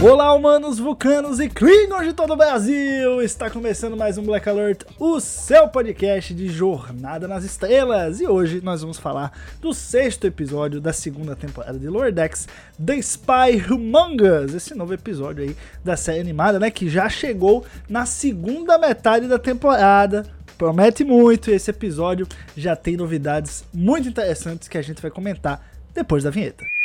[0.00, 3.20] Olá, humanos, vulcanos e klingons de todo o Brasil!
[3.20, 8.20] Está começando mais um Black Alert, o seu podcast de Jornada nas Estrelas.
[8.20, 12.46] E hoje nós vamos falar do sexto episódio da segunda temporada de Lower Decks,
[12.78, 18.06] The Spy Humongous, esse novo episódio aí da série animada, né, que já chegou na
[18.06, 20.24] segunda metade da temporada.
[20.56, 22.24] Promete muito, esse episódio
[22.56, 25.60] já tem novidades muito interessantes que a gente vai comentar
[25.92, 26.77] depois da vinheta.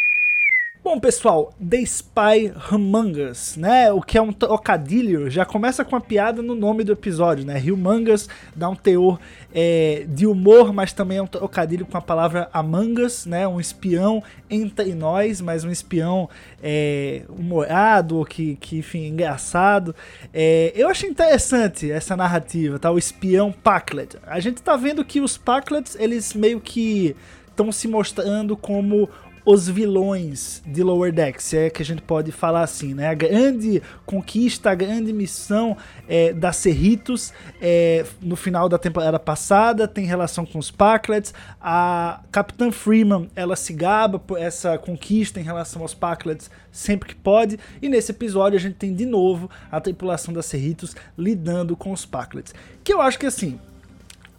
[0.84, 3.90] Bom, pessoal, The Spy Humongous, né?
[3.94, 7.58] O que é um trocadilho, já começa com a piada no nome do episódio, né?
[7.58, 9.18] Humongous dá um teor
[9.56, 13.48] é, de humor, mas também é um trocadilho com a palavra Among Us, né?
[13.48, 16.30] Um espião entre nós, mas um espião
[16.62, 19.96] é, humorado, que, que, enfim, engraçado.
[20.34, 22.92] É, eu achei interessante essa narrativa, tá?
[22.92, 24.18] O espião Packlet.
[24.28, 27.16] A gente tá vendo que os Packlets, eles meio que
[27.50, 29.08] estão se mostrando como
[29.46, 33.08] os vilões de Lower Decks, se é que a gente pode falar assim, né?
[33.08, 35.76] A grande conquista, a grande missão
[36.08, 41.34] é, da Cerritos é, no final da temporada passada tem relação com os Packlets.
[41.60, 47.16] A Capitã Freeman, ela se gaba por essa conquista em relação aos Packlets sempre que
[47.16, 47.60] pode.
[47.82, 52.06] E nesse episódio a gente tem de novo a tripulação da Cerritos lidando com os
[52.06, 52.54] Packlets.
[52.84, 53.60] Que eu acho que assim,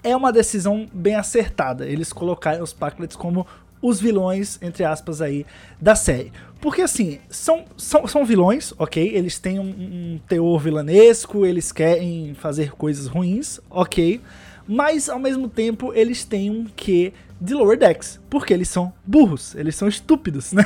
[0.05, 1.86] é uma decisão bem acertada.
[1.86, 3.46] Eles colocarem os Packlets como
[3.84, 5.44] os vilões, entre aspas, aí,
[5.78, 6.32] da série.
[6.58, 9.14] Porque, assim, são, são, são vilões, ok?
[9.14, 14.23] Eles têm um, um teor vilanesco, eles querem fazer coisas ruins, ok?
[14.67, 17.12] Mas, ao mesmo tempo, eles têm um quê
[17.44, 20.64] de Lower Decks, porque eles são burros, eles são estúpidos, né?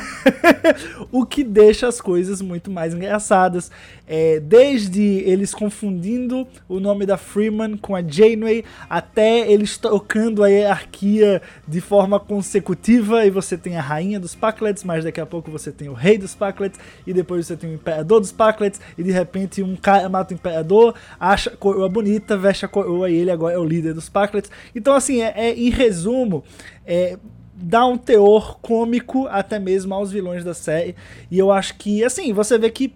[1.11, 3.69] o que deixa as coisas muito mais engraçadas.
[4.07, 10.49] É, desde eles confundindo o nome da Freeman com a Janeway, até eles trocando a
[10.49, 15.51] hierarquia de forma consecutiva, e você tem a rainha dos Packlets, mas daqui a pouco
[15.51, 19.03] você tem o rei dos Packlets, e depois você tem o imperador dos Packlets, e
[19.03, 23.17] de repente um cara mata o imperador, acha a coroa bonita, veste a coroa, e
[23.17, 24.51] ele agora é o líder dos Packlets.
[24.75, 26.45] Então, assim, é, é em resumo,
[26.87, 27.19] é,
[27.55, 30.95] dá um teor cômico até mesmo aos vilões da série.
[31.31, 32.93] E eu acho que, assim, você vê que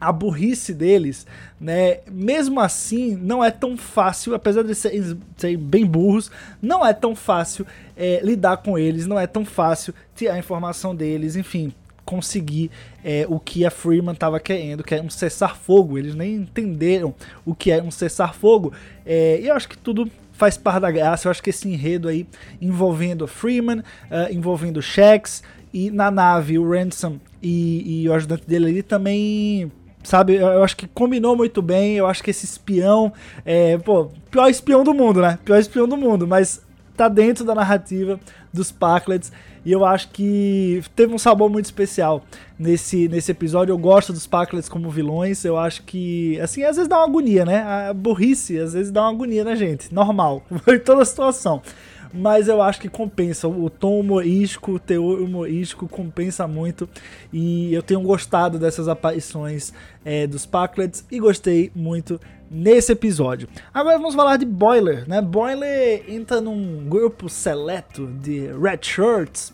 [0.00, 1.26] a burrice deles,
[1.60, 6.30] né, mesmo assim, não é tão fácil, apesar de serem, serem bem burros,
[6.62, 10.96] não é tão fácil é, lidar com eles, não é tão fácil tirar a informação
[10.96, 12.70] deles, enfim, conseguir
[13.04, 15.96] é, o que a Freeman estava querendo, que é um cessar-fogo.
[15.96, 18.72] Eles nem entenderam o que é um cessar-fogo.
[19.06, 20.10] É, e eu acho que tudo
[20.40, 21.28] faz parte da graça.
[21.28, 22.26] Eu acho que esse enredo aí
[22.62, 25.42] envolvendo Freeman, uh, envolvendo Shax
[25.72, 29.70] e na nave o Ransom e, e o ajudante dele ali também
[30.02, 30.36] sabe?
[30.36, 31.96] Eu acho que combinou muito bem.
[31.96, 33.12] Eu acho que esse espião
[33.44, 35.38] é, pô, pior espião do mundo, né?
[35.44, 36.62] Pior espião do mundo, mas
[36.96, 38.18] tá dentro da narrativa
[38.50, 39.30] dos Packlets
[39.64, 42.24] e eu acho que teve um sabor muito especial
[42.58, 43.72] nesse, nesse episódio.
[43.72, 45.44] Eu gosto dos Packlets como vilões.
[45.44, 47.62] Eu acho que, assim, às vezes dá uma agonia, né?
[47.62, 49.92] A burrice às vezes dá uma agonia na gente.
[49.92, 51.62] Normal, em toda situação
[52.12, 53.48] mas eu acho que compensa.
[53.48, 56.88] O tom humorístico, o teor humorístico compensa muito.
[57.32, 59.72] E eu tenho gostado dessas aparições
[60.04, 62.20] é, dos Packlets e gostei muito
[62.50, 63.48] nesse episódio.
[63.72, 65.22] Agora vamos falar de Boiler, né?
[65.22, 69.52] Boiler entra num grupo seleto de Red Shirts.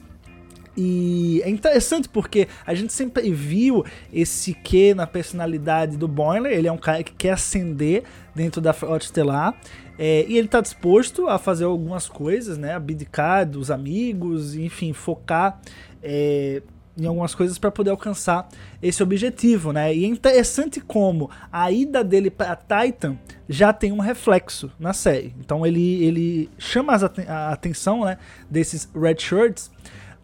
[0.79, 6.53] E é interessante porque a gente sempre viu esse que na personalidade do Boiler.
[6.53, 9.55] Ele é um cara que quer ascender dentro da Frota Estelar.
[9.99, 12.75] É, e ele está disposto a fazer algumas coisas, né?
[12.75, 15.61] Abdicar dos amigos, enfim, focar
[16.03, 16.63] é,
[16.99, 18.49] em algumas coisas para poder alcançar
[18.83, 19.95] esse objetivo, né?
[19.95, 23.17] E é interessante como a ida dele para Titan
[23.49, 25.35] já tem um reflexo na série.
[25.39, 26.95] Então ele, ele chama
[27.29, 28.19] a atenção, né?
[28.51, 29.71] Desses red shirts.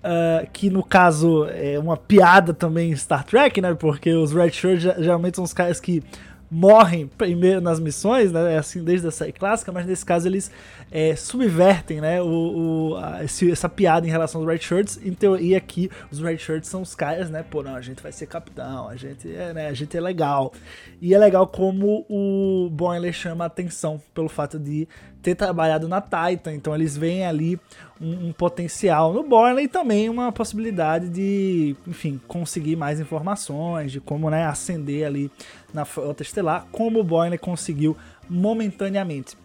[0.03, 3.73] Uh, que no caso é uma piada também em Star Trek, né?
[3.73, 6.03] Porque os red shirts geralmente são os caras que
[6.53, 8.55] morrem primeiro nas missões, né?
[8.55, 10.51] É assim desde a série clássica, mas nesse caso eles
[10.91, 12.21] é, subvertem, né?
[12.21, 15.01] O, o a, esse, essa piada em relação aos Red Shirts.
[15.03, 17.43] Em teoria aqui, os Red Shirts são os caras, né?
[17.43, 19.69] Pô, não, a gente vai ser capitão, a gente é, né?
[19.69, 20.53] A gente é legal.
[21.01, 24.87] E é legal como o Boimler chama a atenção pelo fato de
[25.23, 26.53] ter trabalhado na Titan.
[26.53, 27.59] Então eles veem ali
[28.01, 34.01] um, um potencial no Boimler e também uma possibilidade de, enfim, conseguir mais informações de
[34.01, 34.45] como, né?
[34.45, 35.31] Ascender ali
[35.73, 37.97] na frota estelar, como o Boimler conseguiu
[38.29, 39.37] momentaneamente.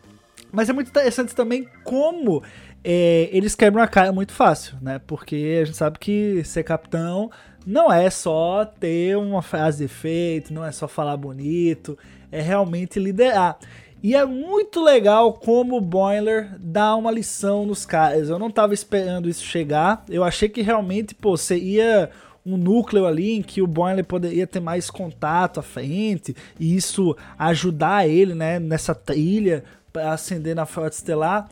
[0.51, 2.41] Mas é muito interessante também como
[2.83, 4.99] é, eles quebram a cara muito fácil, né?
[5.05, 7.29] Porque a gente sabe que ser capitão
[7.65, 11.97] não é só ter uma frase de efeito, não é só falar bonito,
[12.31, 13.57] é realmente liderar.
[14.01, 18.29] E é muito legal como o Boiler dá uma lição nos caras.
[18.29, 20.05] Eu não tava esperando isso chegar.
[20.07, 22.09] Eu achei que realmente, pô, você ia
[22.47, 27.15] um núcleo ali em que o Boiler poderia ter mais contato à frente e isso
[27.37, 31.49] ajudar ele, né, nessa trilha para ascender na Frota Estelar.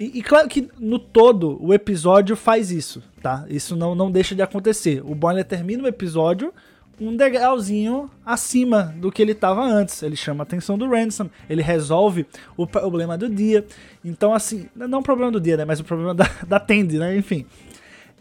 [0.00, 3.44] E, e, claro que no todo o episódio faz isso, tá?
[3.48, 5.02] Isso não, não deixa de acontecer.
[5.04, 6.52] O Boiler termina o episódio
[7.00, 10.02] um degrauzinho acima do que ele estava antes.
[10.02, 13.64] Ele chama a atenção do Ransom, ele resolve o problema do dia.
[14.04, 15.64] Então, assim, não o problema do dia, né?
[15.64, 17.16] Mas o problema da, da Tende, né?
[17.16, 17.44] Enfim.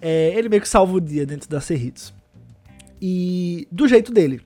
[0.01, 2.13] É, ele meio que salva o dia dentro da Serritos.
[3.01, 4.41] E do jeito dele.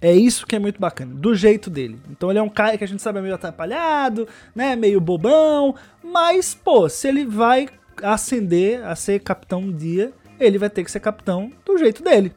[0.00, 1.98] É isso que é muito bacana, do jeito dele.
[2.10, 5.74] Então ele é um cara que a gente sabe é meio atrapalhado, né, meio bobão,
[6.02, 7.68] mas pô, se ele vai
[8.02, 12.32] ascender a ser capitão um dia, ele vai ter que ser capitão do jeito dele.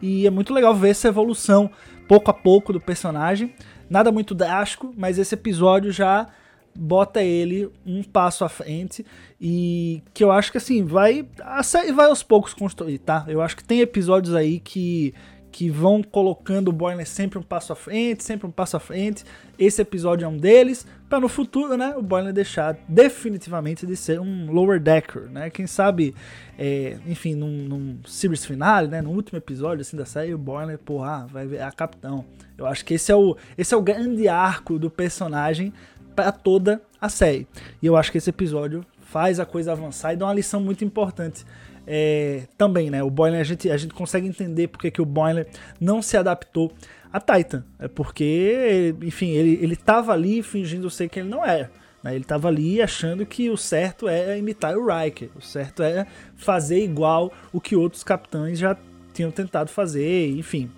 [0.00, 1.70] E é muito legal ver essa evolução
[2.08, 3.54] pouco a pouco do personagem.
[3.88, 6.26] Nada muito drástico, mas esse episódio já
[6.74, 9.04] bota ele um passo à frente
[9.40, 13.24] e que eu acho que assim vai a série vai aos poucos construir, tá?
[13.28, 15.14] Eu acho que tem episódios aí que
[15.52, 19.22] que vão colocando o Boiler sempre um passo à frente, sempre um passo à frente.
[19.58, 24.18] Esse episódio é um deles, para no futuro, né, o Boiler deixar definitivamente de ser
[24.18, 25.50] um lower decker, né?
[25.50, 26.14] Quem sabe,
[26.58, 30.78] é, enfim, num, num series finale, né, no último episódio assim da série, o Boiler,
[30.78, 32.24] porra, vai ver a capitão.
[32.56, 35.72] Eu acho que esse é o esse é o grande arco do personagem
[36.14, 37.46] para toda a série.
[37.82, 40.84] E eu acho que esse episódio faz a coisa avançar e dá uma lição muito
[40.84, 41.44] importante
[41.86, 43.02] é, também, né?
[43.02, 45.48] O Boiler, a gente, a gente consegue entender porque que o Boiler
[45.80, 46.72] não se adaptou
[47.12, 47.64] a Titan.
[47.78, 51.70] É porque, enfim, ele, ele tava ali fingindo ser que ele não era.
[52.02, 52.14] Né?
[52.14, 55.28] Ele tava ali achando que o certo é imitar o Riker.
[55.36, 56.06] O certo é
[56.36, 58.76] fazer igual o que outros capitães já
[59.12, 60.70] tinham tentado fazer, enfim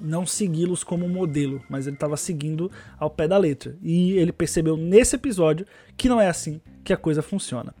[0.00, 3.76] não segui-los como modelo, mas ele estava seguindo ao pé da letra.
[3.82, 5.66] E ele percebeu nesse episódio
[5.96, 7.74] que não é assim que a coisa funciona.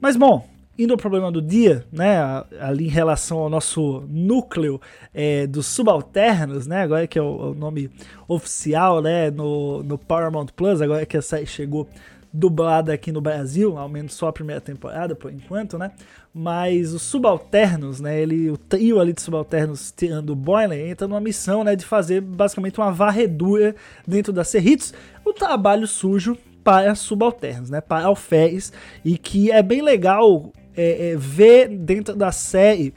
[0.00, 0.48] Mas bom,
[0.78, 2.18] indo ao problema do dia, né,
[2.60, 4.80] ali em relação ao nosso núcleo
[5.12, 7.90] é, dos subalternos, né, agora que é o, o, nome
[8.28, 11.88] oficial, né, no, no Paramount Plus, agora que a série chegou
[12.32, 15.90] dublada aqui no Brasil, ao menos só a primeira temporada por enquanto, né?
[16.40, 18.20] Mas os subalternos, né?
[18.20, 21.74] Ele, o trio ali de subalternos tirando o Boiler entra numa missão, né?
[21.74, 23.74] De fazer basicamente uma varredura
[24.06, 24.94] dentro da Cerritos,
[25.24, 27.80] o trabalho sujo para subalternos, né?
[27.80, 28.72] Para alferes
[29.04, 32.94] e que é bem legal é, é, ver dentro da série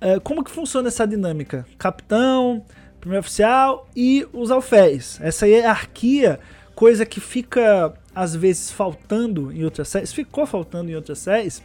[0.00, 2.64] é, como que funciona essa dinâmica, capitão,
[2.98, 5.20] primeiro oficial e os alferes.
[5.20, 6.40] Essa hierarquia,
[6.74, 11.62] coisa que fica às vezes faltando em outras séries, ficou faltando em outras séries,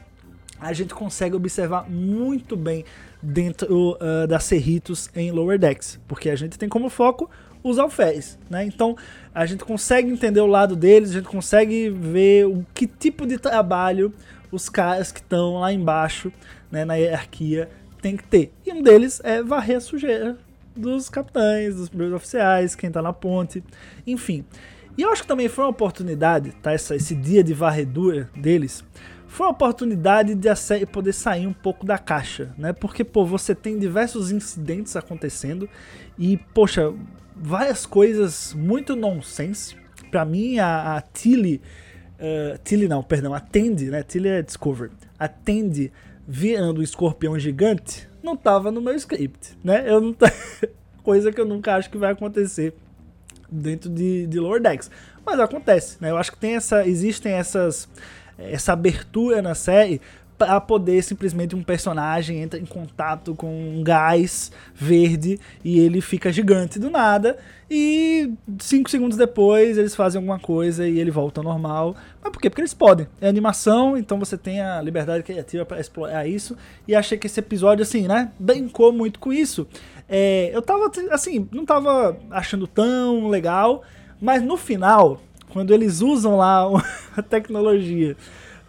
[0.64, 2.86] a gente consegue observar muito bem
[3.22, 7.30] dentro uh, da Cerritos em Lower Decks, porque a gente tem como foco
[7.64, 8.66] os alferes, né?
[8.66, 8.98] Então
[9.34, 13.38] a gente consegue entender o lado deles, a gente consegue ver o que tipo de
[13.38, 14.14] trabalho
[14.52, 16.32] os caras que estão lá embaixo,
[16.72, 17.70] né, na hierarquia,
[18.02, 18.52] tem que ter.
[18.66, 20.38] E um deles é varrer a sujeira
[20.76, 23.64] dos capitães, dos primeiros oficiais, quem tá na ponte,
[24.06, 24.46] enfim.
[24.96, 26.72] E eu acho que também foi uma oportunidade, tá?
[26.72, 28.84] Essa, esse dia de varredura deles.
[29.34, 32.72] Foi uma oportunidade de poder sair um pouco da caixa, né?
[32.72, 35.68] Porque, pô, você tem diversos incidentes acontecendo
[36.20, 36.94] e, poxa,
[37.36, 39.76] várias coisas muito nonsense.
[40.12, 41.60] Pra mim, a, a Tilly.
[42.20, 44.04] Uh, Tilly não, perdão, a Tandy, né?
[44.04, 44.92] Tilly é Discovery.
[45.18, 45.92] A Tandy
[46.28, 49.84] virando um escorpião gigante não tava no meu script, né?
[49.88, 50.16] Eu não.
[51.02, 52.76] Coisa que eu nunca acho que vai acontecer
[53.52, 54.92] dentro de, de Lower Decks.
[55.26, 56.12] Mas acontece, né?
[56.12, 57.90] Eu acho que tem essa, existem essas,
[58.38, 60.02] essa abertura na série
[60.38, 66.32] para poder simplesmente um personagem entra em contato com um gás verde e ele fica
[66.32, 67.38] gigante do nada
[67.70, 71.96] e cinco segundos depois eles fazem alguma coisa e ele volta ao normal.
[72.22, 72.50] Mas por quê?
[72.50, 73.08] Porque eles podem.
[73.22, 76.56] É animação, então você tem a liberdade criativa para explorar isso.
[76.88, 79.68] E achei que esse episódio, assim, né, brincou muito com isso.
[80.08, 83.82] É, eu tava, assim, não tava achando tão legal,
[84.22, 85.20] Mas no final,
[85.54, 86.66] quando eles usam lá
[87.16, 88.18] a tecnologia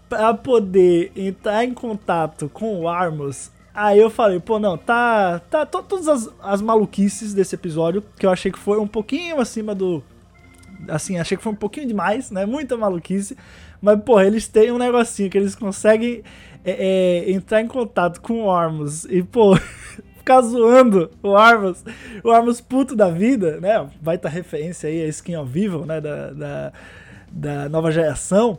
[0.09, 5.67] para poder entrar em contato com o Armos, aí eu falei, pô, não, tá, tá
[5.67, 9.75] to- todas as, as maluquices desse episódio, que eu achei que foi um pouquinho acima
[9.75, 10.05] do,
[10.89, 13.37] assim, achei que foi um pouquinho demais, né, muita maluquice,
[13.81, 16.23] mas, pô, eles têm um negocinho que eles conseguem
[16.65, 19.59] é, é, entrar em contato com o Armos e, pô,
[20.25, 21.85] ficar zoando o Armos,
[22.25, 23.87] o Armos puto da vida, né?
[24.01, 26.01] Vai estar referência aí a Skin of Evil, né?
[26.01, 26.73] Da, da,
[27.31, 28.59] da nova geração.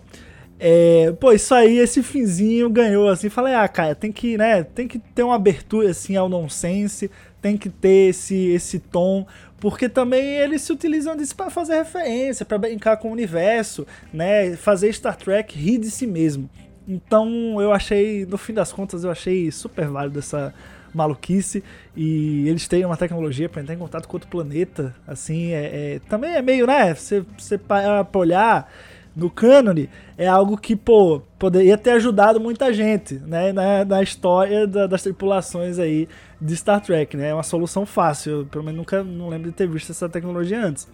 [0.59, 4.87] É, pô, isso aí, esse finzinho ganhou, assim, falei, ah, cara, tem que, né, tem
[4.87, 9.27] que ter uma abertura, assim, ao nonsense, tem que ter esse, esse tom,
[9.59, 14.55] porque também eles se utilizam disso para fazer referência, para brincar com o universo, né,
[14.55, 16.49] fazer Star Trek rir de si mesmo.
[16.87, 20.53] Então, eu achei, no fim das contas, eu achei super válido essa
[20.95, 21.63] maluquice
[21.95, 25.99] e eles têm uma tecnologia para entrar em contato com outro planeta, assim, é, é-
[26.09, 28.71] também é meio, né, você, você para olhar
[29.15, 34.67] no cânone, é algo que, pô, poderia ter ajudado muita gente, né, na, na história
[34.67, 36.07] da- das tripulações aí
[36.41, 39.55] de Star Trek, né, é uma solução fácil, eu, pelo menos nunca, não lembro de
[39.55, 40.87] ter visto essa tecnologia antes.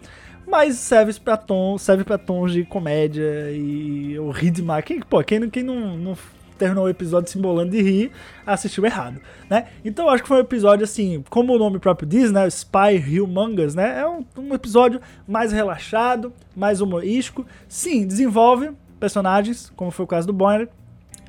[0.48, 4.84] Mas serve pra tom, serve para tons de comédia e o rir demais.
[4.84, 6.18] Quem, pô, quem, quem não, não
[6.62, 8.12] terminou o episódio se embolando de rir,
[8.46, 9.66] assistiu errado, né?
[9.84, 12.48] Então acho que foi um episódio assim, como o nome próprio diz, né?
[12.48, 14.02] Spy Humongous, né?
[14.02, 17.48] É um, um episódio mais relaxado, mais humorístico.
[17.68, 20.70] Sim, desenvolve personagens, como foi o caso do Boiler,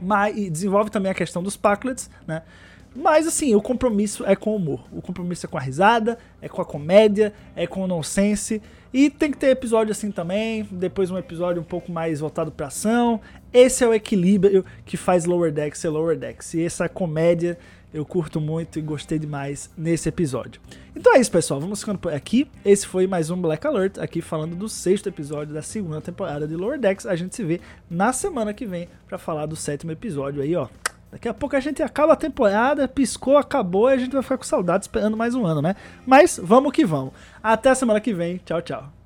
[0.02, 2.42] mas e desenvolve também a questão dos Packlets, né?
[2.94, 4.84] Mas assim, o compromisso é com o humor.
[4.92, 8.60] O compromisso é com a risada, é com a comédia, é com o nonsense.
[8.92, 10.68] E tem que ter episódio assim também.
[10.70, 13.20] Depois um episódio um pouco mais voltado pra ação.
[13.52, 16.54] Esse é o equilíbrio que faz Lower Decks ser Lower Decks.
[16.54, 17.58] E essa comédia
[17.92, 20.60] eu curto muito e gostei demais nesse episódio.
[20.96, 21.60] Então é isso, pessoal.
[21.60, 22.48] Vamos ficando por aqui.
[22.64, 26.56] Esse foi mais um Black Alert, aqui falando do sexto episódio da segunda temporada de
[26.56, 27.06] Lower Decks.
[27.06, 30.68] A gente se vê na semana que vem pra falar do sétimo episódio aí, ó.
[31.12, 34.38] Daqui a pouco a gente acaba a temporada, piscou, acabou e a gente vai ficar
[34.38, 35.76] com saudade esperando mais um ano, né?
[36.06, 37.12] Mas vamos que vamos.
[37.42, 38.38] Até a semana que vem.
[38.38, 39.01] Tchau, tchau.